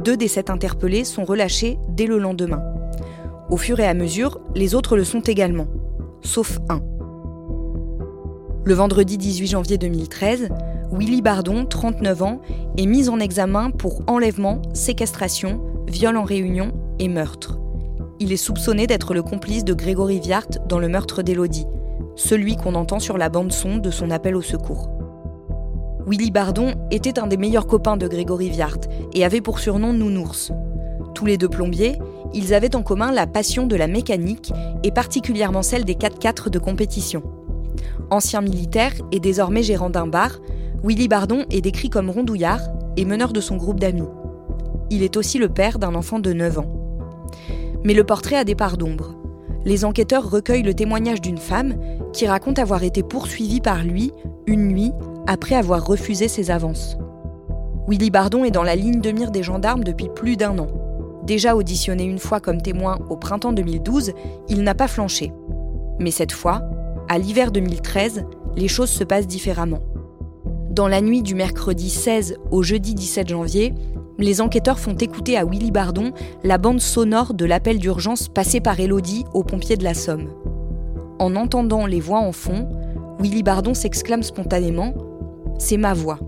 deux 0.00 0.16
des 0.16 0.28
sept 0.28 0.50
interpellés 0.50 1.04
sont 1.04 1.24
relâchés 1.24 1.78
dès 1.90 2.06
le 2.06 2.18
lendemain. 2.18 2.62
Au 3.50 3.56
fur 3.56 3.80
et 3.80 3.86
à 3.86 3.94
mesure, 3.94 4.40
les 4.54 4.74
autres 4.74 4.96
le 4.96 5.04
sont 5.04 5.20
également, 5.20 5.66
sauf 6.22 6.58
un. 6.68 6.80
Le 8.64 8.74
vendredi 8.74 9.18
18 9.18 9.46
janvier 9.48 9.78
2013, 9.78 10.48
Willy 10.92 11.22
Bardon, 11.22 11.66
39 11.66 12.22
ans, 12.22 12.40
est 12.78 12.86
mis 12.86 13.08
en 13.08 13.20
examen 13.20 13.70
pour 13.70 14.02
enlèvement, 14.06 14.62
séquestration, 14.74 15.60
viol 15.86 16.16
en 16.16 16.24
réunion 16.24 16.72
et 16.98 17.08
meurtre. 17.08 17.58
Il 18.20 18.32
est 18.32 18.36
soupçonné 18.36 18.86
d'être 18.86 19.14
le 19.14 19.22
complice 19.22 19.64
de 19.64 19.74
Grégory 19.74 20.20
Viart 20.20 20.48
dans 20.68 20.78
le 20.78 20.88
meurtre 20.88 21.22
d'Élodie, 21.22 21.66
celui 22.16 22.56
qu'on 22.56 22.74
entend 22.74 23.00
sur 23.00 23.18
la 23.18 23.28
bande-son 23.28 23.78
de 23.78 23.90
son 23.90 24.10
appel 24.10 24.36
au 24.36 24.42
secours. 24.42 24.90
Willy 26.06 26.30
Bardon 26.30 26.74
était 26.90 27.18
un 27.18 27.26
des 27.26 27.36
meilleurs 27.36 27.66
copains 27.66 27.96
de 27.96 28.08
Grégory 28.08 28.48
Viart 28.48 28.78
et 29.12 29.24
avait 29.24 29.40
pour 29.40 29.58
surnom 29.58 29.92
Nounours. 29.92 30.52
Tous 31.14 31.26
les 31.26 31.36
deux 31.36 31.48
plombiers, 31.48 31.98
ils 32.32 32.54
avaient 32.54 32.74
en 32.74 32.82
commun 32.82 33.12
la 33.12 33.26
passion 33.26 33.66
de 33.66 33.76
la 33.76 33.86
mécanique 33.86 34.52
et 34.82 34.90
particulièrement 34.90 35.62
celle 35.62 35.84
des 35.84 35.94
4x4 35.94 36.48
de 36.48 36.58
compétition. 36.58 37.22
Ancien 38.10 38.40
militaire 38.40 38.92
et 39.12 39.20
désormais 39.20 39.62
gérant 39.62 39.90
d'un 39.90 40.06
bar, 40.06 40.40
Willy 40.82 41.08
Bardon 41.08 41.44
est 41.50 41.60
décrit 41.60 41.90
comme 41.90 42.10
rondouillard 42.10 42.60
et 42.96 43.04
meneur 43.04 43.32
de 43.32 43.40
son 43.40 43.56
groupe 43.56 43.80
d'amis. 43.80 44.08
Il 44.90 45.02
est 45.02 45.16
aussi 45.16 45.38
le 45.38 45.48
père 45.48 45.78
d'un 45.78 45.94
enfant 45.94 46.18
de 46.18 46.32
9 46.32 46.58
ans. 46.58 46.72
Mais 47.84 47.94
le 47.94 48.04
portrait 48.04 48.36
a 48.36 48.44
des 48.44 48.54
parts 48.54 48.76
d'ombre. 48.76 49.14
les 49.66 49.84
enquêteurs 49.84 50.30
recueillent 50.30 50.62
le 50.62 50.72
témoignage 50.72 51.20
d'une 51.20 51.36
femme 51.36 51.74
qui 52.14 52.26
raconte 52.26 52.58
avoir 52.58 52.82
été 52.82 53.02
poursuivie 53.02 53.60
par 53.60 53.84
lui 53.84 54.10
une 54.46 54.68
nuit 54.68 54.92
après 55.30 55.54
avoir 55.54 55.86
refusé 55.86 56.26
ses 56.26 56.50
avances. 56.50 56.98
Willy 57.86 58.10
Bardon 58.10 58.42
est 58.42 58.50
dans 58.50 58.64
la 58.64 58.74
ligne 58.74 59.00
de 59.00 59.12
mire 59.12 59.30
des 59.30 59.44
gendarmes 59.44 59.84
depuis 59.84 60.08
plus 60.08 60.36
d'un 60.36 60.58
an. 60.58 60.66
Déjà 61.22 61.54
auditionné 61.54 62.02
une 62.02 62.18
fois 62.18 62.40
comme 62.40 62.60
témoin 62.60 62.98
au 63.10 63.16
printemps 63.16 63.52
2012, 63.52 64.12
il 64.48 64.64
n'a 64.64 64.74
pas 64.74 64.88
flanché. 64.88 65.32
Mais 66.00 66.10
cette 66.10 66.32
fois, 66.32 66.62
à 67.08 67.16
l'hiver 67.16 67.52
2013, 67.52 68.24
les 68.56 68.66
choses 68.66 68.90
se 68.90 69.04
passent 69.04 69.28
différemment. 69.28 69.78
Dans 70.68 70.88
la 70.88 71.00
nuit 71.00 71.22
du 71.22 71.36
mercredi 71.36 71.90
16 71.90 72.36
au 72.50 72.64
jeudi 72.64 72.96
17 72.96 73.28
janvier, 73.28 73.72
les 74.18 74.40
enquêteurs 74.40 74.80
font 74.80 74.96
écouter 74.96 75.36
à 75.38 75.44
Willy 75.44 75.70
Bardon 75.70 76.10
la 76.42 76.58
bande 76.58 76.80
sonore 76.80 77.34
de 77.34 77.44
l'appel 77.44 77.78
d'urgence 77.78 78.26
passé 78.26 78.60
par 78.60 78.80
Elodie 78.80 79.24
aux 79.32 79.44
pompiers 79.44 79.76
de 79.76 79.84
la 79.84 79.94
Somme. 79.94 80.28
En 81.20 81.36
entendant 81.36 81.86
les 81.86 82.00
voix 82.00 82.18
en 82.18 82.32
fond, 82.32 82.68
Willy 83.20 83.44
Bardon 83.44 83.74
s'exclame 83.74 84.24
spontanément 84.24 84.92
C'est 85.60 85.76
ma 85.76 85.92
voix. 85.92 86.18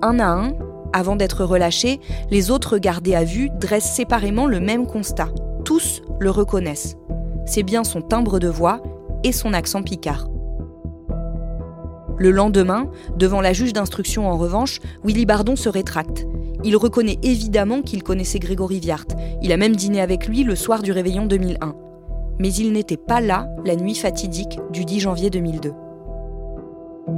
Un 0.00 0.18
à 0.18 0.26
un, 0.26 0.54
avant 0.94 1.14
d'être 1.14 1.44
relâchés, 1.44 2.00
les 2.30 2.50
autres 2.50 2.78
gardés 2.78 3.14
à 3.14 3.22
vue 3.22 3.50
dressent 3.60 3.94
séparément 3.94 4.46
le 4.46 4.60
même 4.60 4.86
constat. 4.86 5.28
Tous 5.66 6.00
le 6.20 6.30
reconnaissent. 6.30 6.96
C'est 7.44 7.62
bien 7.62 7.84
son 7.84 8.00
timbre 8.00 8.38
de 8.38 8.48
voix 8.48 8.82
et 9.24 9.30
son 9.30 9.52
accent 9.52 9.82
picard. 9.82 10.26
Le 12.16 12.30
lendemain, 12.30 12.88
devant 13.14 13.42
la 13.42 13.52
juge 13.52 13.74
d'instruction 13.74 14.26
en 14.26 14.38
revanche, 14.38 14.80
Willy 15.04 15.26
Bardon 15.26 15.54
se 15.54 15.68
rétracte. 15.68 16.26
Il 16.64 16.78
reconnaît 16.78 17.18
évidemment 17.22 17.82
qu'il 17.82 18.02
connaissait 18.02 18.38
Grégory 18.38 18.80
Viart. 18.80 19.06
Il 19.42 19.52
a 19.52 19.58
même 19.58 19.76
dîné 19.76 20.00
avec 20.00 20.26
lui 20.26 20.44
le 20.44 20.56
soir 20.56 20.82
du 20.82 20.92
réveillon 20.92 21.26
2001. 21.26 21.74
Mais 22.38 22.52
il 22.54 22.72
n'était 22.72 22.96
pas 22.96 23.20
là 23.20 23.48
la 23.66 23.76
nuit 23.76 23.94
fatidique 23.94 24.58
du 24.72 24.86
10 24.86 25.00
janvier 25.00 25.28
2002. 25.28 25.74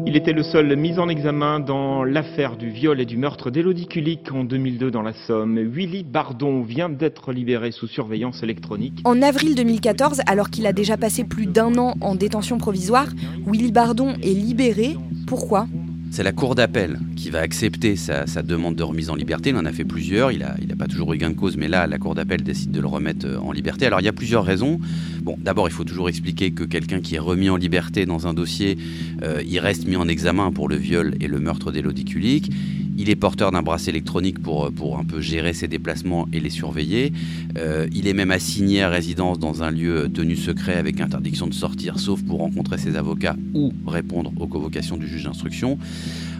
Il 0.07 0.17
était 0.17 0.33
le 0.33 0.43
seul 0.43 0.77
mis 0.77 0.99
en 0.99 1.09
examen 1.09 1.61
dans 1.61 2.03
l'affaire 2.03 2.57
du 2.57 2.71
viol 2.71 3.01
et 3.01 3.07
du 3.07 3.17
meurtre 3.17 3.51
d'Élodie 3.51 3.87
Kulik 3.87 4.33
en 4.33 4.45
2002 4.45 4.91
dans 4.91 5.03
la 5.03 5.13
Somme. 5.13 5.59
Willy 5.59 6.03
Bardon 6.03 6.63
vient 6.63 6.89
d'être 6.89 7.33
libéré 7.33 7.71
sous 7.71 7.87
surveillance 7.87 8.43
électronique. 8.43 9.01
En 9.05 9.23
avril 9.23 9.55
2014, 9.55 10.23
alors 10.27 10.51
qu'il 10.51 10.67
a 10.67 10.73
déjà 10.73 10.97
passé 10.97 11.25
plus 11.25 11.47
d'un 11.47 11.77
an 11.79 11.95
en 12.01 12.15
détention 12.15 12.59
provisoire, 12.59 13.07
Willy 13.47 13.71
Bardon 13.71 14.15
est 14.23 14.35
libéré. 14.35 14.97
Pourquoi? 15.27 15.67
C'est 16.11 16.23
la 16.23 16.33
cour 16.33 16.55
d'appel 16.55 16.99
qui 17.15 17.31
va 17.31 17.41
accepter 17.41 17.97
sa, 17.97 18.25
demande 18.43 18.77
de 18.77 18.83
remise 18.83 19.11
en 19.11 19.15
liberté. 19.15 19.51
Il 19.51 19.57
en 19.57 19.65
a 19.65 19.73
fait 19.73 19.85
plusieurs. 19.85 20.33
Il 20.33 20.39
n'a 20.41 20.77
pas 20.77 20.87
toujours 20.87 21.13
eu 21.13 21.19
gain 21.19 21.31
de 21.31 21.35
cause, 21.35 21.57
mais 21.57 21.69
là, 21.69 21.87
la 21.87 21.99
cour 21.99 22.15
d'appel 22.15 22.43
décide 22.43 22.71
de 22.71 22.81
le 22.81 22.87
remettre 22.87 23.27
euh, 23.27 23.39
en 23.39 23.53
liberté. 23.53 23.87
Alors, 23.87 24.01
il 24.01 24.05
y 24.05 24.09
a 24.09 24.13
plusieurs 24.13 24.45
raisons. 24.45 24.81
Bon, 25.23 25.37
d'abord, 25.43 25.69
il 25.69 25.73
faut 25.73 25.85
toujours 25.85 26.09
expliquer 26.09 26.53
que 26.53 26.65
quelqu'un 26.65 27.01
qui 27.01 27.17
est 27.17 27.21
remis 27.21 27.51
en 27.51 27.57
liberté 27.57 28.07
dans 28.07 28.27
un 28.27 28.35
dossier, 28.35 28.79
euh, 29.23 29.43
il 29.47 29.59
reste 29.59 29.87
mis 29.87 29.97
en 29.97 30.09
examen 30.09 30.53
pour 30.53 30.69
le 30.69 30.77
viol 30.77 31.15
et 31.21 31.27
le 31.27 31.41
meurtre 31.41 31.73
d'Élodie 31.73 32.05
Kulik. 32.05 32.51
Il 32.99 33.11
est 33.11 33.17
porteur 33.17 33.51
d'un 33.51 33.63
bracelet 33.63 33.91
électronique 33.91 34.41
pour, 34.41 34.71
pour 34.73 34.99
un 34.99 35.05
peu 35.05 35.21
gérer 35.21 35.53
ses 35.53 35.69
déplacements 35.69 36.29
et 36.33 36.41
les 36.41 36.51
surveiller. 36.51 37.13
Euh, 37.59 37.87
il 37.93 38.09
est 38.09 38.15
même 38.15 38.31
assigné 38.31 38.83
à 38.83 38.89
résidence 38.89 39.39
dans 39.39 39.63
un 39.63 39.71
lieu 39.71 40.11
tenu 40.13 40.37
secret 40.37 40.75
avec 40.75 41.01
interdiction 41.01 41.47
de 41.47 41.55
sortir, 41.55 41.99
sauf 41.99 42.23
pour 42.23 42.39
rencontrer 42.39 42.79
ses 42.79 42.97
avocats 42.97 43.37
ou 43.55 43.73
répondre 43.87 44.33
aux 44.39 44.47
convocations 44.47 44.97
du 44.97 45.07
juge 45.07 45.25
d'instruction. 45.25 45.79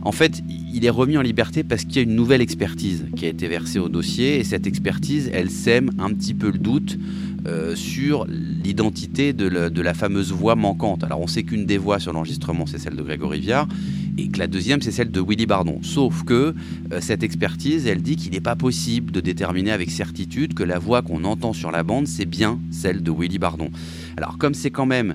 En 0.03 0.13
fait, 0.13 0.43
il 0.73 0.85
est 0.85 0.91
remis 0.91 1.17
en 1.17 1.23
liberté 1.23 1.65
parce 1.65 1.85
qu'il 1.85 1.97
y 1.97 1.99
a 1.99 2.03
une 2.03 2.15
nouvelle 2.15 2.41
expertise 2.41 3.07
qui 3.17 3.27
a 3.27 3.29
été 3.29 3.49
versée 3.49 3.79
au 3.79 3.89
dossier 3.89 4.39
et 4.39 4.45
cette 4.45 4.67
expertise, 4.67 5.31
elle 5.33 5.51
sème 5.51 5.91
un 5.99 6.13
petit 6.13 6.35
peu 6.35 6.51
le 6.51 6.59
doute 6.59 6.97
euh, 7.47 7.77
sur 7.77 8.27
l'identité 8.29 9.33
de, 9.33 9.47
la 9.49 9.95
fameuse 9.95 10.33
voix 10.33 10.57
manquante. 10.57 11.05
Alors 11.05 11.21
on 11.21 11.27
sait 11.27 11.45
qu'une 11.45 11.65
des 11.65 11.79
voix 11.79 11.99
sur 11.99 12.13
l'enregistrement 12.13 12.67
c'est 12.67 12.79
celle 12.79 12.97
de 12.97 13.03
Grégory 13.03 13.41
Viard 13.41 13.69
et 14.19 14.29
que 14.29 14.39
la 14.39 14.47
deuxième 14.47 14.83
c'est 14.83 14.91
celle 14.91 15.11
de 15.11 15.21
Willy 15.21 15.47
Bardon. 15.47 15.79
Sauf 15.83 16.25
que 16.25 16.55
euh, 16.93 17.01
cette 17.01 17.23
expertise 17.23 17.87
elle 17.87 18.03
dit 18.03 18.17
qu'il 18.17 18.33
n'est 18.33 18.41
pas 18.41 18.57
possible 18.57 19.13
de 19.13 19.21
déterminer 19.21 19.71
avec 19.71 19.91
certitude 19.91 20.55
que 20.55 20.65
la 20.65 20.79
voix 20.79 21.03
qu'on 21.03 21.25
entend 21.25 21.53
sur 21.53 21.71
la 21.71 21.83
bande 21.83 22.09
c'est 22.09 22.27
bien 22.27 22.59
celle 22.71 23.03
de 23.03 23.13
Willy 23.13 23.39
Bardon. 23.39 23.71
Alors 24.17 24.39
comme 24.39 24.55
c'est 24.55 24.71
quand 24.71 24.87
même 24.87 25.15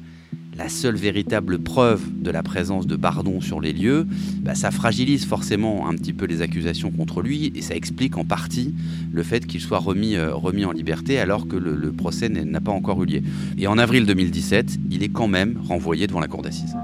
la 0.57 0.69
seule 0.69 0.95
véritable 0.95 1.59
preuve 1.59 2.01
de 2.21 2.29
la 2.29 2.43
présence 2.43 2.85
de 2.85 2.95
Bardon 2.95 3.41
sur 3.41 3.61
les 3.61 3.73
lieux, 3.73 4.05
bah, 4.41 4.55
ça 4.55 4.71
fragilise 4.71 5.25
forcément 5.25 5.87
un 5.87 5.93
petit 5.93 6.13
peu 6.13 6.25
les 6.25 6.41
accusations 6.41 6.91
contre 6.91 7.21
lui 7.21 7.51
et 7.55 7.61
ça 7.61 7.75
explique 7.75 8.17
en 8.17 8.25
partie 8.25 8.73
le 9.11 9.23
fait 9.23 9.45
qu'il 9.45 9.61
soit 9.61 9.79
remis, 9.79 10.15
euh, 10.15 10.33
en 10.33 10.71
liberté 10.71 11.19
alors 11.19 11.47
que 11.47 11.55
le, 11.55 11.75
le 11.75 11.91
procès 11.91 12.29
n'a 12.29 12.61
pas 12.61 12.71
encore 12.71 13.01
eu 13.03 13.05
lieu. 13.05 13.21
Et 13.57 13.67
en 13.67 13.77
avril 13.77 14.05
2017, 14.05 14.79
il 14.91 15.03
est 15.03 15.09
quand 15.09 15.27
même 15.27 15.59
renvoyé 15.67 16.07
devant 16.07 16.19
la 16.19 16.27
cour 16.27 16.41
d'assises. 16.41 16.75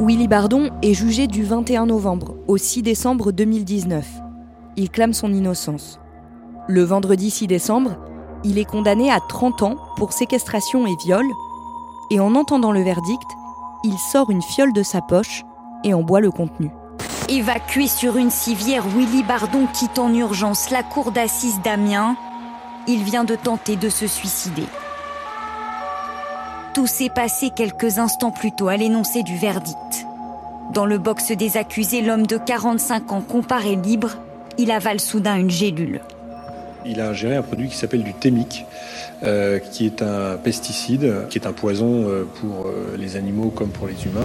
Willy 0.00 0.28
Bardon 0.28 0.70
est 0.82 0.94
jugé 0.94 1.26
du 1.26 1.42
21 1.42 1.86
novembre 1.86 2.36
au 2.46 2.56
6 2.56 2.82
décembre 2.82 3.32
2019. 3.32 4.06
Il 4.76 4.90
clame 4.90 5.12
son 5.12 5.32
innocence. 5.32 5.98
Le 6.68 6.82
vendredi 6.82 7.30
6 7.30 7.48
décembre, 7.48 7.98
il 8.44 8.58
est 8.58 8.64
condamné 8.64 9.10
à 9.10 9.20
30 9.20 9.62
ans 9.62 9.76
pour 9.96 10.12
séquestration 10.12 10.86
et 10.86 10.96
viol, 10.96 11.26
et 12.10 12.20
en 12.20 12.34
entendant 12.34 12.72
le 12.72 12.82
verdict, 12.82 13.30
il 13.84 13.98
sort 13.98 14.30
une 14.30 14.42
fiole 14.42 14.72
de 14.72 14.82
sa 14.82 15.00
poche 15.00 15.44
et 15.84 15.94
en 15.94 16.02
boit 16.02 16.20
le 16.20 16.30
contenu. 16.30 16.70
Évacué 17.28 17.86
sur 17.88 18.16
une 18.16 18.30
civière, 18.30 18.84
Willy 18.86 19.22
Bardon 19.22 19.66
quitte 19.72 19.98
en 19.98 20.12
urgence 20.14 20.70
la 20.70 20.82
cour 20.82 21.12
d'assises 21.12 21.60
d'Amiens. 21.62 22.16
Il 22.86 23.02
vient 23.02 23.24
de 23.24 23.34
tenter 23.34 23.76
de 23.76 23.90
se 23.90 24.06
suicider. 24.06 24.64
Tout 26.72 26.86
s'est 26.86 27.10
passé 27.10 27.50
quelques 27.50 27.98
instants 27.98 28.30
plus 28.30 28.52
tôt 28.52 28.68
à 28.68 28.76
l'énoncé 28.76 29.22
du 29.22 29.36
verdict. 29.36 30.06
Dans 30.72 30.86
le 30.86 30.98
box 30.98 31.32
des 31.32 31.56
accusés, 31.56 32.02
l'homme 32.02 32.26
de 32.26 32.38
45 32.38 33.12
ans 33.12 33.22
comparé 33.22 33.76
libre, 33.76 34.12
il 34.58 34.70
avale 34.70 35.00
soudain 35.00 35.36
une 35.36 35.50
gélule. 35.50 36.00
Il 36.84 37.00
a 37.00 37.10
ingéré 37.10 37.36
un 37.36 37.42
produit 37.42 37.68
qui 37.68 37.76
s'appelle 37.76 38.02
du 38.02 38.14
thémique, 38.14 38.64
euh, 39.22 39.58
qui 39.58 39.86
est 39.86 40.02
un 40.02 40.36
pesticide, 40.36 41.26
qui 41.28 41.38
est 41.38 41.46
un 41.46 41.52
poison 41.52 42.08
euh, 42.08 42.24
pour 42.40 42.66
euh, 42.66 42.96
les 42.96 43.16
animaux 43.16 43.50
comme 43.50 43.70
pour 43.70 43.86
les 43.86 44.04
humains. 44.04 44.24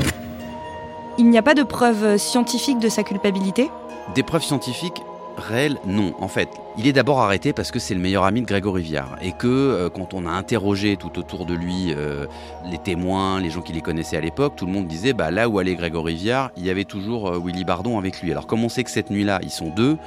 Il 1.17 1.29
n'y 1.29 1.37
a 1.37 1.43
pas 1.43 1.55
de 1.55 1.63
preuves 1.63 2.17
scientifiques 2.17 2.79
de 2.79 2.89
sa 2.89 3.03
culpabilité? 3.03 3.69
Des 4.15 4.23
preuves 4.23 4.43
scientifiques 4.43 5.01
réel, 5.37 5.77
non. 5.85 6.13
En 6.19 6.27
fait, 6.27 6.49
il 6.77 6.87
est 6.87 6.93
d'abord 6.93 7.21
arrêté 7.21 7.53
parce 7.53 7.71
que 7.71 7.79
c'est 7.79 7.93
le 7.93 7.99
meilleur 7.99 8.23
ami 8.23 8.41
de 8.41 8.45
Grégory 8.45 8.81
Viard 8.81 9.17
et 9.21 9.31
que 9.31 9.47
euh, 9.47 9.89
quand 9.89 10.13
on 10.13 10.25
a 10.25 10.31
interrogé 10.31 10.97
tout 10.97 11.19
autour 11.19 11.45
de 11.45 11.53
lui 11.53 11.93
euh, 11.95 12.25
les 12.69 12.77
témoins, 12.77 13.39
les 13.39 13.49
gens 13.49 13.61
qui 13.61 13.73
les 13.73 13.81
connaissaient 13.81 14.17
à 14.17 14.21
l'époque, 14.21 14.55
tout 14.55 14.65
le 14.65 14.71
monde 14.71 14.87
disait 14.87 15.13
bah 15.13 15.31
là 15.31 15.49
où 15.49 15.59
allait 15.59 15.75
Grégory 15.75 16.15
Viard, 16.15 16.51
il 16.57 16.65
y 16.65 16.69
avait 16.69 16.83
toujours 16.83 17.29
euh, 17.29 17.39
Willy 17.43 17.63
Bardon 17.63 17.97
avec 17.97 18.21
lui. 18.21 18.31
Alors 18.31 18.47
comme 18.47 18.63
on 18.63 18.69
sait 18.69 18.83
que 18.83 18.91
cette 18.91 19.09
nuit-là, 19.09 19.39
ils 19.43 19.51
sont 19.51 19.69
deux, 19.69 19.97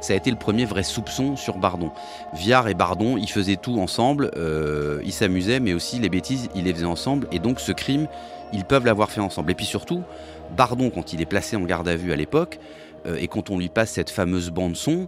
ça 0.00 0.12
a 0.12 0.16
été 0.16 0.30
le 0.30 0.36
premier 0.36 0.64
vrai 0.64 0.82
soupçon 0.82 1.36
sur 1.36 1.58
Bardon. 1.58 1.90
Viard 2.34 2.68
et 2.68 2.74
Bardon, 2.74 3.16
ils 3.16 3.30
faisaient 3.30 3.56
tout 3.56 3.78
ensemble, 3.78 4.30
ils 5.04 5.12
s'amusaient, 5.12 5.60
mais 5.60 5.74
aussi 5.74 5.98
les 5.98 6.08
bêtises, 6.08 6.48
ils 6.54 6.64
les 6.64 6.74
faisaient 6.74 6.84
ensemble 6.84 7.28
et 7.32 7.38
donc 7.38 7.60
ce 7.60 7.72
crime, 7.72 8.06
ils 8.52 8.64
peuvent 8.64 8.84
l'avoir 8.84 9.10
fait 9.10 9.20
ensemble. 9.20 9.50
Et 9.50 9.54
puis 9.54 9.66
surtout, 9.66 10.02
Bardon, 10.56 10.90
quand 10.90 11.12
il 11.12 11.20
est 11.20 11.26
placé 11.26 11.56
en 11.56 11.62
garde 11.62 11.88
à 11.88 11.96
vue 11.96 12.12
à 12.12 12.16
l'époque, 12.16 12.58
et 13.18 13.28
quand 13.28 13.50
on 13.50 13.58
lui 13.58 13.68
passe 13.68 13.92
cette 13.92 14.10
fameuse 14.10 14.50
bande 14.50 14.76
son, 14.76 15.06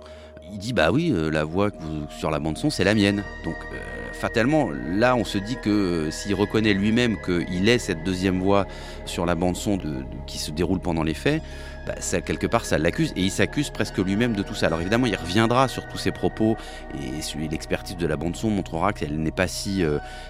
il 0.52 0.59
dit 0.59 0.73
bah 0.73 0.90
oui, 0.90 1.12
euh, 1.12 1.31
la 1.31 1.45
voix 1.45 1.71
sur 2.11 2.31
la 2.31 2.38
bande 2.38 2.59
son, 2.59 2.71
c'est 2.71 2.85
la 2.85 2.95
mienne. 2.95 3.25
Donc 3.45 3.57
euh, 3.73 3.78
fatalement, 4.12 4.71
là, 4.71 5.17
on 5.17 5.25
se 5.25 5.38
dit 5.38 5.57
que 5.62 6.09
s'il 6.11 6.35
reconnaît 6.35 6.75
lui-même 6.75 7.17
qu'il 7.25 7.69
est 7.69 7.78
cette 7.78 8.05
deuxième 8.05 8.40
voix 8.40 8.67
sur 9.05 9.26
la 9.26 9.35
bande 9.35 9.57
son 9.57 9.78
qui 10.26 10.38
se 10.38 10.50
déroule 10.50 10.81
pendant 10.81 11.02
les 11.02 11.14
faits, 11.14 11.43
bah, 11.87 11.95
quelque 12.21 12.47
part, 12.47 12.67
ça 12.67 12.76
l'accuse 12.76 13.12
et 13.17 13.23
il 13.23 13.31
s'accuse 13.31 13.71
presque 13.71 13.99
lui-même 13.99 14.35
de 14.35 14.43
tout 14.43 14.55
ça. 14.55 14.67
Alors 14.67 14.81
évidemment, 14.81 15.07
il 15.07 15.17
reviendra 15.17 15.69
sur 15.69 15.87
tous 15.88 15.99
ses 15.99 16.12
propos 16.12 16.57
et 16.95 17.49
l'expertise 17.49 17.97
de 17.97 18.07
la 18.07 18.17
bande 18.17 18.37
son 18.37 18.50
montrera 18.50 18.93
qu'elle 18.93 19.19
n'est 19.19 19.31
pas 19.31 19.49
si, 19.49 19.83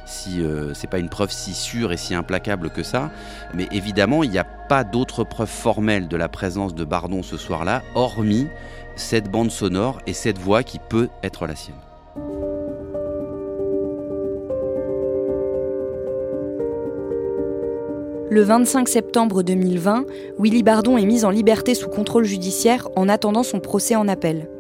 c'est 0.06 0.90
pas 0.90 0.98
une 0.98 1.08
preuve 1.08 1.32
si 1.32 1.54
sûre 1.54 1.90
et 1.90 1.96
si 1.96 2.14
implacable 2.14 2.70
que 2.70 2.84
ça. 2.84 3.10
Mais 3.54 3.66
évidemment, 3.72 4.22
il 4.22 4.30
n'y 4.30 4.38
a 4.38 4.44
pas 4.44 4.84
d'autres 4.84 5.24
preuves 5.24 5.48
formelles 5.48 6.06
de 6.06 6.16
la 6.16 6.28
présence 6.28 6.76
de 6.76 6.84
Bardon 6.84 7.24
ce 7.24 7.36
soir-là, 7.36 7.82
hormis 7.96 8.46
cette 8.98 9.30
bande 9.30 9.50
sonore 9.50 9.98
et 10.06 10.12
cette 10.12 10.38
voix 10.38 10.62
qui 10.62 10.78
peut 10.78 11.08
être 11.22 11.46
la 11.46 11.56
sienne. 11.56 11.74
Le 18.30 18.42
25 18.42 18.88
septembre 18.88 19.42
2020, 19.42 20.04
Willy 20.38 20.62
Bardon 20.62 20.98
est 20.98 21.06
mis 21.06 21.24
en 21.24 21.30
liberté 21.30 21.74
sous 21.74 21.88
contrôle 21.88 22.24
judiciaire 22.24 22.86
en 22.94 23.08
attendant 23.08 23.42
son 23.42 23.58
procès 23.58 23.96
en 23.96 24.06
appel. 24.06 24.50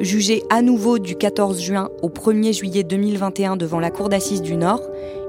Jugé 0.00 0.42
à 0.50 0.62
nouveau 0.62 0.98
du 0.98 1.14
14 1.14 1.60
juin 1.60 1.90
au 2.02 2.08
1er 2.08 2.52
juillet 2.52 2.82
2021 2.82 3.56
devant 3.56 3.78
la 3.78 3.90
Cour 3.90 4.08
d'assises 4.08 4.42
du 4.42 4.56
Nord, 4.56 4.82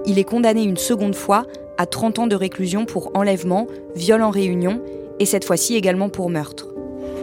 il 0.07 0.17
est 0.17 0.24
condamné 0.24 0.63
une 0.63 0.77
seconde 0.77 1.13
fois 1.13 1.45
à 1.77 1.85
30 1.85 2.19
ans 2.19 2.27
de 2.27 2.35
réclusion 2.35 2.85
pour 2.85 3.12
enlèvement, 3.15 3.67
viol 3.95 4.24
en 4.24 4.31
réunion 4.31 4.81
et 5.19 5.25
cette 5.25 5.45
fois-ci 5.45 5.75
également 5.75 6.09
pour 6.09 6.31
meurtre. 6.31 6.75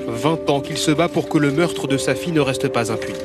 20 0.06 0.50
ans 0.50 0.60
qu'il 0.60 0.76
se 0.76 0.90
bat 0.90 1.08
pour 1.08 1.28
que 1.28 1.38
le 1.38 1.50
meurtre 1.50 1.86
de 1.86 1.96
sa 1.96 2.14
fille 2.14 2.32
ne 2.32 2.40
reste 2.40 2.68
pas 2.68 2.92
impuni. 2.92 3.18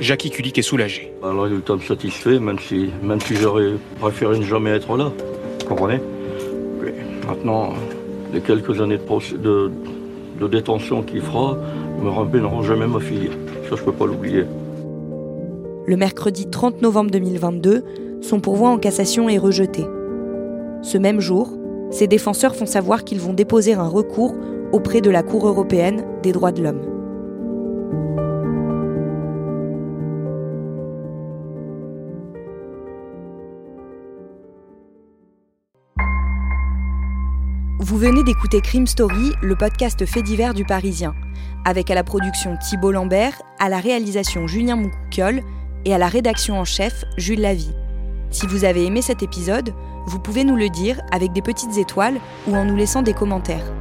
Jackie 0.00 0.30
Kulik 0.30 0.58
est 0.58 0.62
soulagé. 0.62 1.12
Un 1.22 1.40
résultat 1.40 1.74
me 1.74 1.80
satisfait, 1.80 2.38
même 2.38 2.58
si, 2.58 2.90
même 3.02 3.20
si 3.20 3.36
j'aurais 3.36 3.72
préféré 4.00 4.38
ne 4.38 4.44
jamais 4.44 4.70
être 4.70 4.96
là. 4.96 5.12
Vous 5.60 5.66
comprenez? 5.66 6.00
Mais 6.82 6.94
Maintenant, 7.26 7.74
les 8.32 8.40
quelques 8.40 8.80
années 8.80 8.96
de, 8.98 9.36
de, 9.36 9.70
de 10.40 10.48
détention 10.48 11.02
qu'il 11.02 11.20
fera 11.20 11.56
me 12.02 12.08
ramèneront 12.08 12.62
jamais 12.62 12.86
ma 12.86 13.00
fille. 13.00 13.30
Ça, 13.68 13.76
je 13.76 13.82
peux 13.82 13.92
pas 13.92 14.06
l'oublier. 14.06 14.44
Le 15.86 15.96
mercredi 15.96 16.46
30 16.48 16.82
novembre 16.82 17.10
2022, 17.10 17.84
son 18.22 18.40
pourvoi 18.40 18.70
en 18.70 18.78
cassation 18.78 19.28
est 19.28 19.38
rejeté. 19.38 19.84
Ce 20.82 20.96
même 20.96 21.20
jour, 21.20 21.52
ses 21.90 22.06
défenseurs 22.06 22.54
font 22.54 22.66
savoir 22.66 23.04
qu'ils 23.04 23.20
vont 23.20 23.32
déposer 23.32 23.74
un 23.74 23.88
recours 23.88 24.34
auprès 24.72 25.00
de 25.00 25.10
la 25.10 25.22
Cour 25.22 25.46
européenne 25.46 26.04
des 26.22 26.32
droits 26.32 26.52
de 26.52 26.62
l'homme. 26.62 27.00
Vous 37.80 37.96
venez 37.96 38.22
d'écouter 38.22 38.60
Crime 38.60 38.86
Story, 38.86 39.32
le 39.42 39.56
podcast 39.56 40.06
fait 40.06 40.22
divers 40.22 40.54
du 40.54 40.64
Parisien, 40.64 41.14
avec 41.64 41.90
à 41.90 41.94
la 41.94 42.04
production 42.04 42.56
Thibault 42.56 42.92
Lambert, 42.92 43.42
à 43.58 43.68
la 43.68 43.78
réalisation 43.78 44.46
Julien 44.46 44.76
Moncouquiole 44.76 45.42
et 45.84 45.94
à 45.94 45.98
la 45.98 46.08
rédaction 46.08 46.58
en 46.60 46.64
chef 46.64 47.04
Jules 47.16 47.40
Lavie. 47.40 47.74
Si 48.30 48.46
vous 48.46 48.64
avez 48.64 48.84
aimé 48.86 49.02
cet 49.02 49.22
épisode, 49.22 49.74
vous 50.06 50.20
pouvez 50.20 50.44
nous 50.44 50.56
le 50.56 50.68
dire 50.68 51.00
avec 51.10 51.32
des 51.32 51.42
petites 51.42 51.78
étoiles 51.78 52.20
ou 52.46 52.54
en 52.54 52.64
nous 52.64 52.76
laissant 52.76 53.02
des 53.02 53.14
commentaires. 53.14 53.72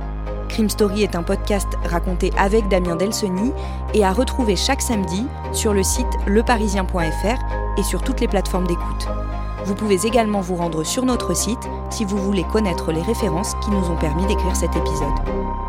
Crime 0.50 0.70
Story 0.70 1.04
est 1.04 1.16
un 1.16 1.24
podcast 1.24 1.68
raconté 1.86 2.32
avec 2.38 2.68
Damien 2.68 2.96
Delseny 2.96 3.54
et 3.94 4.04
à 4.04 4.12
retrouver 4.12 4.56
chaque 4.56 4.82
samedi 4.82 5.26
sur 5.54 5.74
le 5.74 5.84
site 5.84 6.08
leparisien.fr 6.26 7.78
et 7.78 7.84
sur 7.84 8.02
toutes 8.02 8.20
les 8.20 8.28
plateformes 8.28 8.68
d'écoute. 8.68 9.08
Vous 9.66 9.76
pouvez 9.76 10.06
également 10.06 10.42
vous 10.42 10.56
rendre 10.56 10.84
sur 10.84 11.06
notre 11.06 11.36
site 11.36 11.70
si 11.90 12.04
vous 12.04 12.18
voulez 12.18 12.44
connaître 12.44 12.92
les 12.92 13.02
références 13.02 13.54
qui 13.64 13.70
nous 13.70 13.90
ont 13.90 13.98
permis 13.98 14.26
d'écrire 14.26 14.56
cet 14.56 14.76
épisode. 14.76 15.69